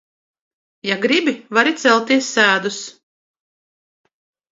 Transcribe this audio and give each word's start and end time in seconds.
Ja 0.89 0.95
gribi, 1.01 1.33
vari 1.57 1.73
celties 1.81 2.29
sēdus. 2.37 2.79